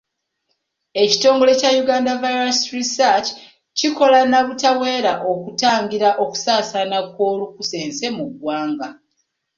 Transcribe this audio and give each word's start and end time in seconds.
Ekitongole 1.01 1.53
kya 1.59 1.71
Uganda 1.83 2.11
Virus 2.23 2.59
Research 2.77 3.27
kikola 3.77 4.19
na 4.31 4.39
butaweera 4.47 5.13
okutangira 5.31 6.09
okusaasaana 6.23 6.97
kw'olunkusense 7.13 8.05
mu 8.17 8.25
ggwanga. 8.31 8.87